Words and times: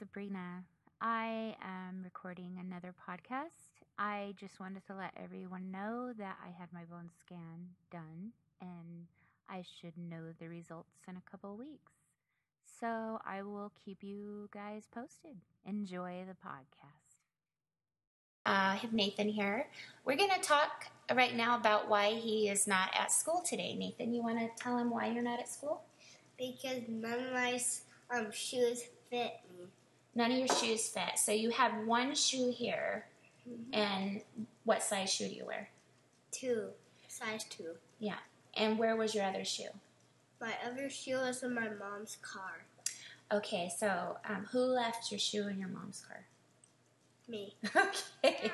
Sabrina. 0.00 0.64
I 1.02 1.54
am 1.62 2.00
recording 2.02 2.56
another 2.58 2.94
podcast. 3.06 3.84
I 3.98 4.32
just 4.40 4.58
wanted 4.58 4.86
to 4.86 4.94
let 4.94 5.12
everyone 5.22 5.70
know 5.70 6.14
that 6.16 6.38
I 6.42 6.58
had 6.58 6.72
my 6.72 6.84
bone 6.84 7.10
scan 7.20 7.68
done 7.90 8.32
and 8.62 9.06
I 9.50 9.62
should 9.62 9.92
know 9.98 10.32
the 10.38 10.48
results 10.48 11.02
in 11.06 11.16
a 11.18 11.30
couple 11.30 11.54
weeks. 11.58 11.92
So 12.80 13.20
I 13.26 13.42
will 13.42 13.72
keep 13.84 14.02
you 14.02 14.48
guys 14.54 14.84
posted. 14.90 15.36
Enjoy 15.66 16.24
the 16.26 16.32
podcast. 16.32 17.18
Uh, 18.46 18.72
I 18.72 18.76
have 18.76 18.94
Nathen 18.94 19.28
here. 19.28 19.66
We're 20.06 20.16
going 20.16 20.30
to 20.30 20.40
talk 20.40 20.86
right 21.14 21.36
now 21.36 21.58
about 21.58 21.90
why 21.90 22.12
he 22.12 22.48
is 22.48 22.66
not 22.66 22.88
at 22.98 23.12
school 23.12 23.42
today. 23.46 23.76
Nathen, 23.78 24.14
you 24.14 24.22
want 24.22 24.38
to 24.38 24.48
tell 24.62 24.78
him 24.78 24.88
why 24.88 25.10
you're 25.10 25.22
not 25.22 25.40
at 25.40 25.50
school? 25.50 25.82
Because 26.38 26.80
none 26.88 27.26
of 27.26 27.32
my 27.34 27.60
um, 28.10 28.32
shoes 28.32 28.84
fit 29.10 29.32
me. 29.49 29.49
None 30.14 30.32
of 30.32 30.38
your 30.38 30.48
shoes 30.48 30.88
fit. 30.88 31.18
So 31.18 31.32
you 31.32 31.50
have 31.50 31.86
one 31.86 32.14
shoe 32.14 32.50
here, 32.56 33.06
Mm-hmm. 33.48 33.74
and 33.74 34.20
what 34.64 34.82
size 34.82 35.10
shoe 35.12 35.26
do 35.26 35.34
you 35.34 35.46
wear? 35.46 35.70
Two, 36.30 36.66
size 37.08 37.44
two. 37.44 37.70
Yeah. 37.98 38.18
And 38.54 38.78
where 38.78 38.96
was 38.96 39.14
your 39.14 39.24
other 39.24 39.44
shoe? 39.46 39.70
My 40.40 40.52
other 40.70 40.90
shoe 40.90 41.16
is 41.16 41.42
in 41.42 41.54
my 41.54 41.68
mom's 41.70 42.18
car. 42.20 42.64
Okay, 43.32 43.70
so 43.76 44.18
um, 44.28 44.46
who 44.52 44.58
left 44.58 45.10
your 45.10 45.18
shoe 45.18 45.48
in 45.48 45.58
your 45.58 45.68
mom's 45.70 46.02
car? 46.06 46.26
Me. 47.28 47.54
Okay. 48.22 48.52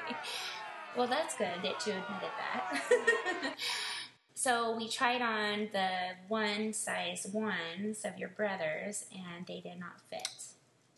Well, 0.96 1.08
that's 1.08 1.36
good 1.36 1.48
that 1.62 1.86
you 1.86 1.92
admitted 1.92 2.30
that. 2.38 3.54
so 4.34 4.74
we 4.76 4.88
tried 4.88 5.20
on 5.20 5.68
the 5.72 5.88
one 6.28 6.72
size 6.72 7.26
ones 7.32 8.04
of 8.04 8.16
your 8.18 8.28
brothers, 8.30 9.04
and 9.12 9.46
they 9.46 9.60
did 9.60 9.78
not 9.80 10.00
fit. 10.08 10.28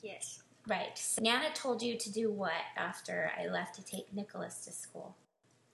Yes. 0.02 0.42
Right. 0.68 0.98
So 0.98 1.22
Nana 1.22 1.46
told 1.54 1.82
you 1.82 1.96
to 1.96 2.12
do 2.12 2.30
what 2.30 2.52
after 2.76 3.32
I 3.40 3.46
left 3.46 3.74
to 3.76 3.84
take 3.84 4.12
Nicholas 4.12 4.64
to 4.66 4.72
school? 4.72 5.16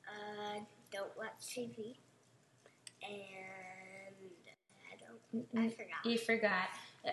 Uh, 0.09 0.61
don't 0.92 1.11
watch 1.19 1.33
TV. 1.41 1.97
And 3.03 4.14
I 4.92 4.97
don't. 4.97 5.64
I 5.64 5.69
forgot. 5.69 6.05
You 6.05 6.17
forgot. 6.17 6.69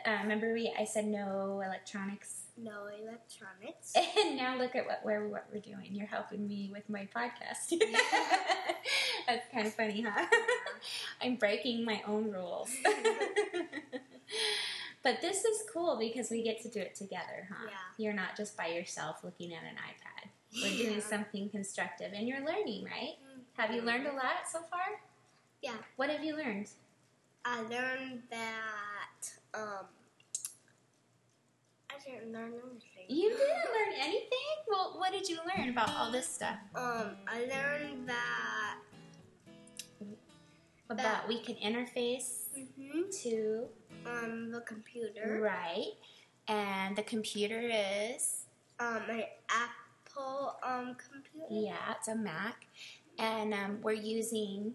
Uh, 0.05 0.19
remember, 0.21 0.53
we 0.53 0.71
I 0.79 0.85
said 0.85 1.05
no 1.05 1.61
electronics, 1.65 2.43
No 2.55 2.85
electronics. 2.85 3.93
and 4.17 4.38
now 4.38 4.57
look 4.57 4.75
at 4.75 4.85
what 4.85 4.99
where 5.03 5.27
what 5.27 5.47
we're 5.51 5.59
doing. 5.59 5.89
You're 5.89 6.07
helping 6.07 6.47
me 6.47 6.69
with 6.71 6.88
my 6.88 7.07
podcast. 7.16 7.77
That's 9.27 9.47
kind 9.51 9.66
of 9.66 9.73
funny, 9.73 10.05
huh? 10.07 10.25
I'm 11.21 11.35
breaking 11.35 11.83
my 11.83 12.03
own 12.07 12.31
rules. 12.31 12.69
But 15.03 15.21
this 15.21 15.44
is 15.45 15.63
cool 15.73 15.97
because 15.99 16.30
we 16.30 16.44
get 16.44 16.61
to 16.63 16.69
do 16.69 16.80
it 16.80 16.95
together, 16.95 17.47
huh? 17.49 17.66
Yeah. 17.67 17.73
You're 17.97 18.13
not 18.13 18.35
just 18.38 18.55
by 18.57 18.67
yourself 18.67 19.23
looking 19.23 19.53
at 19.53 19.63
an 19.63 19.75
iPad. 19.75 20.30
We're 20.61 20.77
doing 20.85 20.97
Yeah. 20.99 21.03
something 21.05 21.49
constructive, 21.49 22.11
and 22.13 22.27
you're 22.27 22.45
learning, 22.45 22.83
right? 22.85 23.16
Have 23.57 23.72
you 23.73 23.81
learned 23.81 24.07
a 24.07 24.13
lot 24.13 24.47
so 24.52 24.59
far? 24.69 25.02
Yeah. 25.61 25.75
What 25.95 26.09
have 26.09 26.23
you 26.23 26.35
learned? 26.35 26.69
I 27.45 27.61
learned 27.61 28.23
that. 28.29 29.31
Um. 29.53 29.85
I 31.89 31.99
didn't 32.09 32.31
learn 32.31 32.53
anything. 32.53 33.05
You 33.09 33.29
didn't 33.29 33.39
learn 33.39 33.94
anything? 33.99 34.55
Well, 34.67 34.95
what 34.97 35.11
did 35.11 35.27
you 35.29 35.38
learn 35.55 35.69
about 35.69 35.89
all 35.89 36.11
this 36.11 36.27
stuff? 36.27 36.57
Um, 36.75 37.17
I 37.27 37.41
learned 37.45 38.07
that. 38.09 38.77
About 40.89 41.27
we 41.27 41.39
can 41.41 41.55
interface 41.55 42.38
Mm-hmm. 42.57 43.09
to 43.23 43.66
Um, 44.05 44.51
the 44.51 44.62
computer. 44.62 45.39
right, 45.41 45.94
and 46.47 46.95
the 46.95 47.03
computer 47.03 47.62
is 47.62 48.45
Um, 48.79 49.01
an 49.09 49.23
Apple 49.50 50.56
um 50.63 50.95
computer. 50.95 51.47
yeah, 51.50 51.94
it's 51.97 52.07
a 52.07 52.16
Mac, 52.16 52.67
and 53.19 53.53
um, 53.53 53.79
we're 53.81 53.94
using 53.94 54.73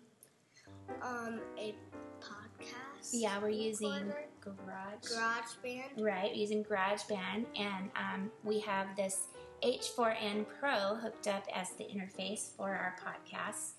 Um, 1.02 1.40
a 1.58 1.74
podcast. 2.20 3.10
yeah, 3.12 3.38
we're 3.40 3.48
using 3.50 3.90
Recorder. 4.06 4.28
Garage. 4.40 5.12
GarageBand. 5.12 6.00
Right, 6.00 6.34
using 6.34 6.64
GarageBand, 6.64 7.46
and 7.58 7.90
um, 7.96 8.30
we 8.44 8.60
have 8.60 8.94
this 8.96 9.24
H4n 9.62 10.46
Pro 10.60 10.94
hooked 10.96 11.26
up 11.26 11.44
as 11.52 11.70
the 11.72 11.84
interface 11.84 12.54
for 12.56 12.68
our 12.70 12.94
podcast 13.04 13.72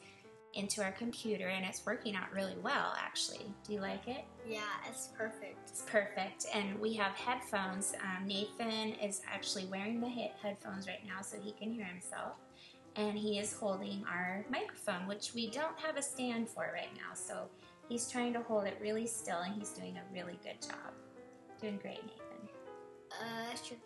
into 0.53 0.83
our 0.83 0.91
computer, 0.91 1.47
and 1.47 1.65
it's 1.65 1.85
working 1.85 2.15
out 2.15 2.31
really 2.33 2.57
well. 2.61 2.93
Actually, 2.97 3.45
do 3.65 3.73
you 3.73 3.79
like 3.79 4.07
it? 4.07 4.25
Yeah, 4.47 4.61
it's 4.89 5.09
perfect. 5.17 5.69
It's 5.69 5.81
perfect, 5.83 6.45
and 6.53 6.79
we 6.79 6.93
have 6.93 7.13
headphones. 7.13 7.93
Um, 8.01 8.27
Nathen 8.27 8.93
is 9.03 9.21
actually 9.31 9.65
wearing 9.65 10.01
the 10.01 10.09
headphones 10.09 10.87
right 10.87 11.05
now, 11.05 11.21
so 11.21 11.37
he 11.39 11.51
can 11.51 11.71
hear 11.71 11.85
himself, 11.85 12.33
and 12.95 13.17
he 13.17 13.39
is 13.39 13.53
holding 13.53 14.03
our 14.09 14.45
microphone, 14.49 15.07
which 15.07 15.33
we 15.33 15.49
don't 15.49 15.77
have 15.79 15.97
a 15.97 16.01
stand 16.01 16.49
for 16.49 16.71
right 16.73 16.93
now. 16.95 17.13
So 17.13 17.49
he's 17.87 18.09
trying 18.09 18.33
to 18.33 18.41
hold 18.41 18.65
it 18.65 18.77
really 18.81 19.07
still, 19.07 19.39
and 19.39 19.53
he's 19.53 19.69
doing 19.71 19.97
a 19.97 20.13
really 20.13 20.39
good 20.43 20.61
job. 20.61 20.93
Doing 21.61 21.79
great, 21.81 22.01
Nathen. 22.03 22.49
Uh, 23.11 23.55
sure. 23.63 23.77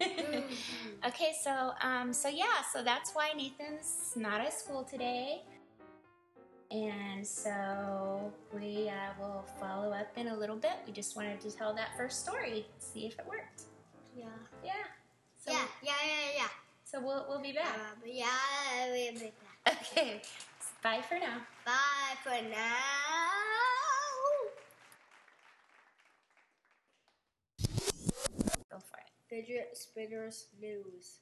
okay, 1.06 1.32
so 1.42 1.72
um, 1.80 2.12
so 2.12 2.28
yeah, 2.28 2.62
so 2.72 2.82
that's 2.82 3.12
why 3.12 3.30
Nathen's 3.36 4.12
not 4.16 4.40
at 4.40 4.52
school 4.52 4.82
today, 4.82 5.42
and 6.70 7.26
so 7.26 8.32
we 8.52 8.88
uh, 8.88 9.12
will 9.20 9.44
follow 9.60 9.92
up 9.92 10.08
in 10.16 10.28
a 10.28 10.36
little 10.36 10.56
bit. 10.56 10.72
We 10.86 10.92
just 10.92 11.16
wanted 11.16 11.40
to 11.40 11.50
tell 11.50 11.74
that 11.74 11.90
first 11.96 12.20
story, 12.24 12.66
see 12.78 13.06
if 13.06 13.18
it 13.18 13.26
worked. 13.28 13.62
Yeah. 14.16 14.26
Yeah. 14.64 14.72
So, 15.44 15.52
yeah, 15.52 15.66
yeah, 15.82 15.92
yeah, 16.06 16.30
yeah. 16.36 16.48
So 16.84 17.00
we'll 17.00 17.26
we'll 17.28 17.42
be 17.42 17.52
back. 17.52 17.66
Uh, 17.66 18.06
yeah, 18.06 18.26
we'll 18.90 19.12
be 19.12 19.32
back. 19.64 19.76
Okay. 19.92 20.22
Bye 20.82 21.02
for 21.08 21.18
now. 21.18 21.38
Bye 21.64 22.16
for 22.22 22.30
now. 22.48 22.76
Go 28.70 28.78
for 28.78 28.98
it. 28.98 29.10
Fidget 29.28 29.76
spinners 29.76 30.46
news. 30.60 31.20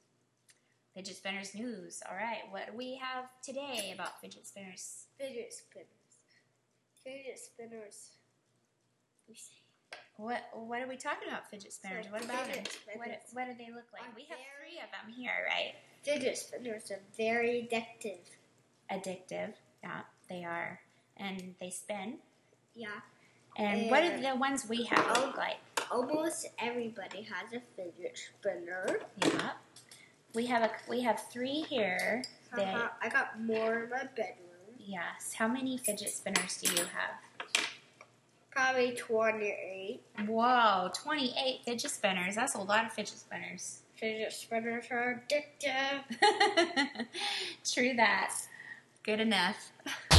Fidget 0.95 1.17
spinners 1.17 1.55
news. 1.55 2.03
All 2.09 2.17
right. 2.17 2.41
What 2.51 2.67
do 2.71 2.77
we 2.77 2.97
have 3.03 3.25
today 3.43 3.93
about 3.95 4.21
fidget 4.21 4.47
spinners? 4.47 5.07
Fidget 5.19 5.53
spinners. 5.53 5.89
Fidget 7.03 7.39
spinners. 7.39 8.11
What 10.17 10.43
what 10.53 10.83
are 10.83 10.87
we 10.89 10.97
talking 10.97 11.29
about? 11.29 11.49
Fidget 11.51 11.73
spinners. 11.73 12.07
So 12.07 12.13
what 12.13 12.25
about 12.25 12.45
them? 12.53 12.65
What 12.97 13.09
what 13.33 13.47
do 13.47 13.55
they 13.57 13.73
look 13.73 13.87
like? 13.93 14.03
are 14.03 14.15
We 14.15 14.27
have 14.29 14.39
three 14.61 14.79
of 14.79 14.91
them 14.93 15.13
here, 15.17 15.33
right? 15.49 15.75
Fidget 16.03 16.37
spinners 16.37 16.91
are 16.91 17.01
very 17.17 17.69
addictive. 17.73 18.19
addictive. 18.91 19.55
Yeah, 19.83 20.01
they 20.29 20.45
are. 20.45 20.81
And 21.17 21.55
they 21.61 21.71
spin. 21.71 22.19
Yeah. 22.75 22.89
And 23.57 23.91
what 23.91 24.01
do 24.01 24.09
And- 24.09 24.25
the 24.25 24.37
ones 24.37 24.67
we 24.69 24.85
have 24.85 25.19
look 25.19 25.37
like? 25.37 25.57
Almost 25.91 26.49
everybody 26.59 27.23
has 27.23 27.53
a 27.53 27.61
fidget 27.77 28.19
spinner. 28.19 29.01
Yeah. 29.25 29.53
We 30.35 30.47
have 30.47 30.63
a 30.63 30.71
we 30.89 31.01
have 31.03 31.21
three 31.31 31.63
here. 31.69 32.23
They, 32.57 32.65
Uh-huh. 32.65 32.89
I 33.03 33.09
got 33.09 33.41
more 33.41 33.85
in 33.85 33.91
my 33.91 34.05
bedroom. 34.17 34.37
Yes. 34.79 35.35
How 35.35 35.49
many 35.49 35.79
fidget 35.79 36.11
spinners 36.11 36.61
do 36.61 36.73
you 36.73 36.85
have? 36.85 37.65
Probably 38.51 38.93
28. 38.93 40.01
Whoa, 40.27 40.91
28 40.95 41.61
fidget 41.65 41.91
spinners. 41.91 42.35
That's 42.35 42.55
a 42.55 42.61
lot 42.61 42.85
of 42.85 42.93
fidget 42.93 43.19
spinners. 43.19 43.81
Fidget 43.95 44.33
spinners 44.33 44.85
are 44.91 45.23
addictive. 45.31 47.07
True 47.73 47.95
that. 47.97 48.35
Good 49.05 49.21
enough. 49.21 49.73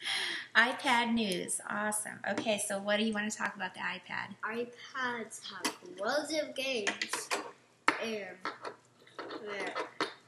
iPad 0.56 1.12
news. 1.12 1.60
Awesome. 1.68 2.18
Okay, 2.30 2.60
so 2.66 2.78
what 2.78 2.98
do 2.98 3.04
you 3.04 3.12
want 3.12 3.30
to 3.30 3.36
talk 3.36 3.54
about 3.54 3.74
the 3.74 3.80
iPad? 3.80 4.34
iPads 4.44 5.40
have 5.52 5.74
loads 6.00 6.32
of 6.34 6.54
games 6.54 7.28
and 8.02 8.36
they're, 9.42 9.74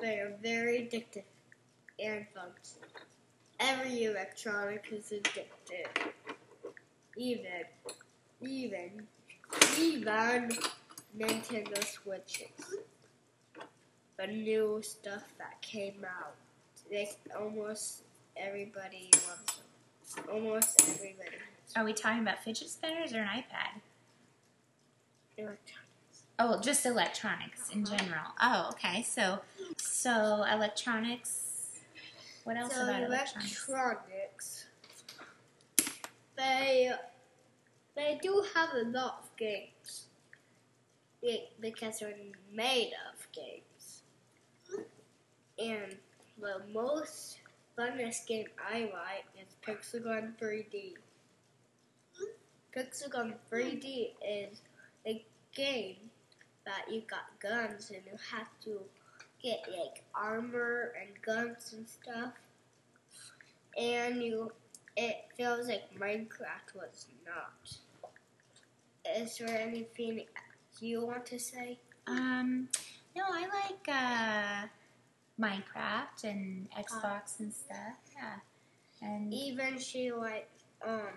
they're 0.00 0.32
very 0.42 0.88
addictive 0.90 1.24
and 2.02 2.26
fun. 2.34 2.50
Every 3.58 4.04
electronic 4.04 4.86
is 4.90 5.12
addictive. 5.12 6.12
Even, 7.16 7.64
even, 8.40 9.06
even 9.78 10.50
Nintendo 11.18 11.84
Switches. 11.84 12.48
The 14.16 14.26
new 14.26 14.80
stuff 14.82 15.24
that 15.38 15.60
came 15.60 16.04
out. 16.04 16.34
They 16.90 17.10
almost 17.38 18.02
everybody 18.40 19.10
loves 19.12 19.60
them. 20.16 20.24
Almost 20.32 20.82
everybody. 20.82 21.36
Are 21.76 21.84
we 21.84 21.92
talking 21.92 22.20
about 22.20 22.42
fidget 22.42 22.68
spinners 22.68 23.12
or 23.12 23.18
an 23.18 23.28
iPad? 23.28 23.80
Electronics. 25.36 26.22
Oh, 26.38 26.60
just 26.60 26.86
electronics 26.86 27.70
in 27.70 27.84
uh-huh. 27.84 27.96
general. 27.96 28.24
Oh, 28.40 28.70
okay. 28.72 29.02
So, 29.02 29.40
so 29.76 30.44
electronics. 30.50 31.80
What 32.44 32.56
else 32.56 32.74
so 32.74 32.82
about 32.82 33.02
electronics? 33.02 33.68
electronics, 33.68 34.66
they 36.36 36.90
they 37.94 38.18
do 38.22 38.42
have 38.54 38.70
a 38.74 38.88
lot 38.88 39.22
of 39.22 39.36
games. 39.36 40.06
Be- 41.22 41.50
because 41.60 41.98
they're 41.98 42.14
made 42.52 42.92
of 43.12 43.30
games. 43.32 44.02
And 45.58 45.96
the 46.40 46.62
most 46.72 47.39
funnest 47.78 48.26
game 48.26 48.46
I 48.58 48.90
like 48.92 49.26
is 49.40 49.54
Pixelgun 49.66 50.34
3D. 50.40 50.94
Pixelgun 52.76 53.34
3D 53.50 54.12
is 54.26 54.62
a 55.06 55.24
game 55.54 55.96
that 56.64 56.92
you 56.92 57.02
got 57.08 57.38
guns 57.40 57.90
and 57.90 58.02
you 58.06 58.18
have 58.30 58.48
to 58.64 58.80
get 59.42 59.60
like 59.68 60.04
armor 60.14 60.92
and 61.00 61.10
guns 61.22 61.74
and 61.76 61.88
stuff. 61.88 62.32
And 63.76 64.22
you 64.22 64.52
it 64.96 65.24
feels 65.36 65.68
like 65.68 65.82
Minecraft 65.98 66.74
was 66.74 67.06
not. 67.24 67.78
Is 69.16 69.38
there 69.38 69.58
anything 69.58 70.24
you 70.80 71.06
want 71.06 71.26
to 71.26 71.38
say? 71.38 71.78
Um, 72.06 72.68
no, 73.16 73.24
I 73.26 73.46
like 73.46 73.88
uh, 73.88 74.68
Minecraft 75.40 76.24
and 76.24 76.68
Xbox 76.78 77.40
and 77.40 77.52
stuff. 77.52 77.96
Yeah, 78.14 78.36
and 79.08 79.32
Even 79.32 79.78
she 79.78 80.12
like 80.12 80.48
um 80.86 81.08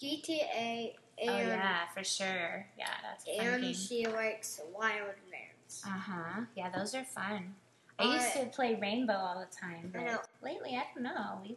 GTA 0.00 0.94
and 1.20 1.30
oh 1.30 1.38
yeah, 1.40 1.88
for 1.94 2.04
sure. 2.04 2.66
Yeah, 2.78 2.86
that's 3.02 3.26
a 3.26 3.40
and 3.40 3.62
game. 3.62 3.74
she 3.74 4.06
likes 4.06 4.60
Wildlands. 4.78 5.84
Uh 5.84 5.88
huh. 5.90 6.40
Yeah, 6.56 6.70
those 6.70 6.94
are 6.94 7.04
fun. 7.04 7.54
I 7.98 8.14
used 8.14 8.32
to 8.34 8.46
play 8.46 8.78
Rainbow 8.80 9.14
all 9.14 9.40
the 9.40 9.56
time, 9.56 9.92
I 9.94 9.98
but 9.98 10.06
know. 10.06 10.18
lately 10.42 10.76
I 10.76 10.84
don't 10.94 11.02
know. 11.02 11.40
We've 11.42 11.56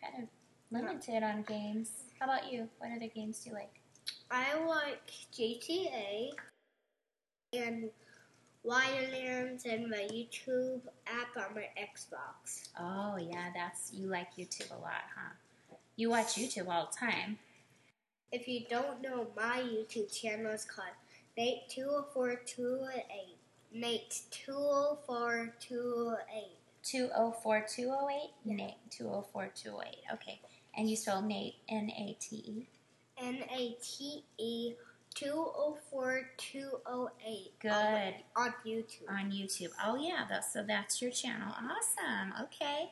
kind 0.00 0.22
of 0.22 0.28
limited 0.70 1.22
on 1.22 1.42
games. 1.42 1.90
How 2.18 2.26
about 2.26 2.52
you? 2.52 2.68
What 2.78 2.90
other 2.94 3.08
games 3.08 3.40
do 3.40 3.50
you 3.50 3.56
like? 3.56 3.80
I 4.30 4.62
like 4.66 5.10
GTA 5.32 6.30
and 7.54 7.90
Wildlands 8.66 9.64
and 9.64 9.88
my 9.88 10.06
YouTube 10.12 10.82
app 11.06 11.36
on 11.36 11.54
my 11.54 11.68
Xbox. 11.78 12.68
Oh 12.78 13.16
yeah, 13.16 13.48
that's 13.54 13.92
you 13.92 14.06
like 14.06 14.34
YouTube 14.36 14.70
a 14.70 14.80
lot, 14.80 15.02
huh? 15.16 15.76
You 15.96 16.10
watch 16.10 16.34
YouTube 16.34 16.68
all 16.68 16.90
the 16.90 17.06
time. 17.06 17.38
If 18.32 18.46
you 18.46 18.62
don't 18.68 19.02
know, 19.02 19.28
my 19.36 19.62
YouTube 19.62 20.12
channel 20.12 20.52
is 20.52 20.64
called 20.64 20.88
Nate 21.36 21.68
two 21.68 21.86
oh 21.88 22.06
four 22.12 22.40
two 22.46 22.80
oh 22.82 22.88
eight. 22.88 23.38
Nate 23.72 24.20
two 24.30 24.52
oh 24.56 24.98
four 25.06 25.54
two 25.60 26.08
oh 26.08 26.16
eight. 26.36 26.60
204 26.82 27.66
208? 27.68 28.30
Nate 28.44 28.90
204 28.90 29.50
208. 29.54 29.96
Okay. 30.14 30.40
And 30.76 30.88
you 30.88 30.96
spell 30.96 31.22
Nate 31.22 31.56
N 31.68 31.90
A 31.90 32.16
T 32.20 32.36
E. 32.36 32.66
N 33.18 33.42
A 33.54 33.76
T 33.82 34.24
E 34.38 34.59
two 35.20 35.34
oh 35.34 35.76
four 35.90 36.22
two 36.38 36.70
oh 36.86 37.10
eight. 37.26 37.52
Good. 37.60 38.14
On 38.36 38.54
YouTube. 38.66 39.08
on 39.08 39.30
YouTube. 39.30 39.70
Oh 39.84 39.96
yeah, 39.96 40.24
that's, 40.28 40.52
so 40.52 40.64
that's 40.66 41.02
your 41.02 41.10
channel. 41.10 41.52
Awesome. 41.52 42.32
Okay. 42.44 42.90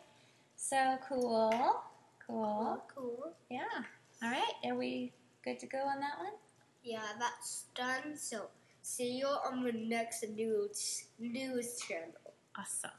So 0.57 0.99
cool. 1.09 1.83
Cool. 2.27 2.79
Oh, 2.79 2.83
cool. 2.95 3.33
Yeah. 3.51 3.61
All 4.23 4.31
right. 4.31 4.53
Are 4.67 4.75
we 4.75 5.13
good 5.43 5.59
to 5.61 5.67
go 5.67 5.79
on 5.79 6.01
that 6.01 6.19
one? 6.19 6.35
Yeah, 6.83 7.01
that's 7.19 7.65
done. 7.75 8.17
So 8.17 8.49
see 8.83 9.13
you 9.19 9.27
on 9.27 9.65
the 9.65 9.73
next 9.73 10.25
news 10.29 11.07
news 11.19 11.81
channel. 11.89 12.35
Awesome. 12.59 12.91